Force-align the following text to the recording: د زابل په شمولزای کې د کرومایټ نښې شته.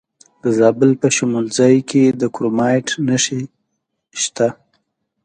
د 0.43 0.45
زابل 0.57 0.91
په 1.01 1.07
شمولزای 1.15 1.77
کې 1.89 2.03
د 2.21 2.23
کرومایټ 2.35 2.87
نښې 3.07 3.41
شته. 4.21 4.47